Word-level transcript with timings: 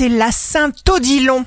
c'est 0.00 0.08
la 0.08 0.32
Saint-Odilon. 0.32 1.44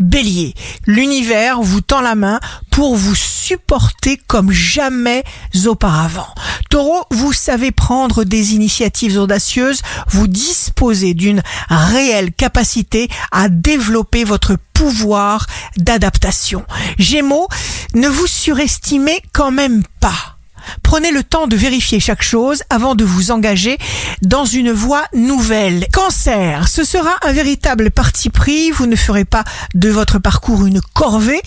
Bélier, 0.00 0.54
l'univers 0.84 1.62
vous 1.62 1.80
tend 1.80 2.00
la 2.00 2.16
main 2.16 2.40
pour 2.72 2.96
vous 2.96 3.14
supporter 3.14 4.16
comme 4.26 4.50
jamais 4.50 5.22
auparavant. 5.66 6.26
Taureau, 6.70 7.04
vous 7.12 7.32
savez 7.32 7.70
prendre 7.70 8.24
des 8.24 8.54
initiatives 8.54 9.16
audacieuses, 9.16 9.82
vous 10.08 10.26
disposez 10.26 11.14
d'une 11.14 11.40
réelle 11.68 12.32
capacité 12.32 13.08
à 13.30 13.48
développer 13.48 14.24
votre 14.24 14.56
pouvoir 14.72 15.46
d'adaptation. 15.76 16.64
Gémeaux, 16.98 17.46
ne 17.94 18.08
vous 18.08 18.26
surestimez 18.26 19.22
quand 19.32 19.52
même 19.52 19.84
pas. 20.00 20.33
Prenez 20.94 21.10
le 21.10 21.24
temps 21.24 21.48
de 21.48 21.56
vérifier 21.56 21.98
chaque 21.98 22.22
chose 22.22 22.62
avant 22.70 22.94
de 22.94 23.02
vous 23.04 23.32
engager 23.32 23.78
dans 24.22 24.44
une 24.44 24.70
voie 24.70 25.02
nouvelle. 25.12 25.88
Cancer, 25.92 26.68
ce 26.68 26.84
sera 26.84 27.10
un 27.24 27.32
véritable 27.32 27.90
parti 27.90 28.30
pris. 28.30 28.70
Vous 28.70 28.86
ne 28.86 28.94
ferez 28.94 29.24
pas 29.24 29.42
de 29.74 29.88
votre 29.88 30.20
parcours 30.20 30.64
une 30.64 30.80
corvée, 30.80 31.42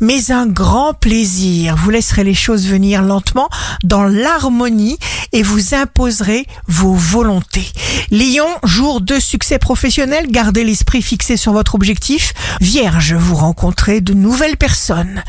mais 0.00 0.32
un 0.32 0.48
grand 0.48 0.94
plaisir. 0.94 1.76
Vous 1.76 1.90
laisserez 1.90 2.24
les 2.24 2.34
choses 2.34 2.66
venir 2.66 3.02
lentement 3.02 3.48
dans 3.84 4.02
l'harmonie 4.02 4.98
et 5.32 5.42
vous 5.42 5.74
imposerez 5.74 6.46
vos 6.66 6.94
volontés. 6.94 7.70
Lion, 8.10 8.48
jour 8.64 9.00
de 9.00 9.18
succès 9.18 9.58
professionnel, 9.58 10.26
gardez 10.30 10.64
l'esprit 10.64 11.02
fixé 11.02 11.36
sur 11.36 11.52
votre 11.52 11.74
objectif. 11.74 12.32
Vierge, 12.60 13.14
vous 13.14 13.34
rencontrez 13.34 14.00
de 14.00 14.14
nouvelles 14.14 14.56
personnes. 14.56 15.22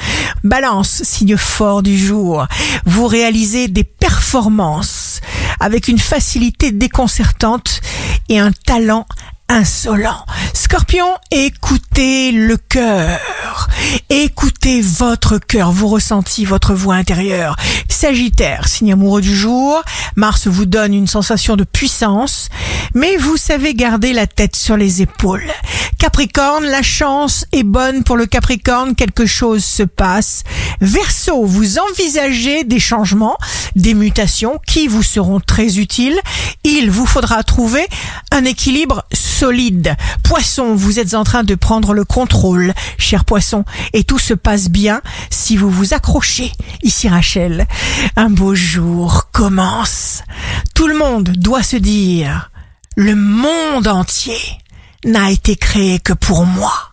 Balance, 0.44 1.04
signe 1.04 1.38
fort 1.38 1.84
du 1.84 1.98
jour. 1.98 2.48
Vous 2.86 3.08
réalisez 3.08 3.68
des 3.68 3.84
performances 3.84 5.22
avec 5.60 5.88
une 5.88 6.00
facilité 6.00 6.72
déconcertante 6.72 7.82
et 8.30 8.40
un 8.40 8.52
talent 8.52 9.06
insolent. 9.50 10.26
Scorpion, 10.54 11.08
écoutez 11.32 12.32
le 12.32 12.56
cœur. 12.58 13.20
Écoutez 14.70 14.82
votre 14.82 15.40
cœur, 15.40 15.72
vous 15.72 15.88
ressentez 15.88 16.46
votre 16.46 16.76
voix 16.76 16.94
intérieure. 16.94 17.56
Sagittaire, 17.90 18.68
signe 18.68 18.94
amoureux 18.94 19.22
du 19.22 19.36
jour. 19.36 19.82
Mars 20.16 20.46
vous 20.46 20.68
donne 20.68 20.94
une 20.94 21.08
sensation 21.08 21.56
de 21.56 21.64
puissance, 21.64 22.50
mais 22.94 23.18
vous 23.18 23.36
savez 23.36 23.74
garder 23.74 24.14
la 24.14 24.28
tête 24.28 24.56
sur 24.56 24.78
les 24.78 25.02
épaules. 25.02 25.52
Capricorne, 25.98 26.66
la 26.66 26.84
chance 26.84 27.46
est 27.52 27.64
bonne 27.64 28.04
pour 28.04 28.16
le 28.16 28.26
Capricorne, 28.26 28.96
quelque 28.96 29.26
chose 29.26 29.66
se 29.66 29.84
passe. 29.84 30.44
Verseau, 30.82 31.46
vous 31.46 31.80
envisagez 31.80 32.64
des 32.64 32.80
changements, 32.80 33.38
des 33.76 33.96
mutations 33.96 34.60
qui 34.68 34.88
vous 34.88 35.04
seront 35.04 35.40
très 35.40 35.80
utiles. 35.80 36.20
Il 36.64 36.92
vous 36.92 37.06
faudra 37.06 37.44
trouver 37.44 37.86
un 38.40 38.46
équilibre 38.46 39.04
solide. 39.12 39.98
Poisson, 40.24 40.74
vous 40.74 40.98
êtes 40.98 41.14
en 41.14 41.26
train 41.26 41.44
de 41.44 41.56
prendre 41.56 41.94
le 41.94 42.06
contrôle, 42.06 42.74
cher 42.98 43.26
poisson, 43.26 43.66
et 43.92 44.06
tout 44.06 44.18
se 44.18 44.34
passe 44.34 44.70
bien 44.70 45.02
si 45.30 45.58
vous 45.58 45.70
vous 45.70 45.94
accrochez. 45.94 46.54
Ici 46.82 47.10
Rachel, 47.10 47.68
un 48.16 48.30
beau 48.30 48.56
jour 48.56 49.30
commence. 49.34 50.24
Tout 50.74 50.88
le 50.88 50.98
monde 50.98 51.32
doit 51.32 51.64
se 51.64 51.76
dire, 51.76 52.50
le 52.96 53.14
monde 53.14 53.90
entier 53.90 54.40
n'a 55.04 55.32
été 55.32 55.58
créé 55.58 56.00
que 56.00 56.14
pour 56.14 56.46
moi. 56.46 56.89